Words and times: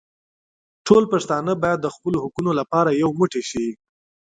ټول 0.87 1.03
پښتانه 1.13 1.51
بايد 1.63 1.79
د 1.83 1.87
خپلو 1.95 2.17
حقونو 2.23 2.51
لپاره 2.59 2.89
يو 3.01 3.09
موټي 3.19 3.41
شي. 3.49 3.67